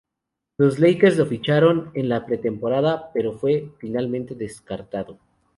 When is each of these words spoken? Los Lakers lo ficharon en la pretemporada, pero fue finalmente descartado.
Los 0.57 0.79
Lakers 0.79 1.15
lo 1.17 1.27
ficharon 1.27 1.91
en 1.93 2.09
la 2.09 2.25
pretemporada, 2.25 3.11
pero 3.13 3.33
fue 3.33 3.69
finalmente 3.77 4.33
descartado. 4.33 5.19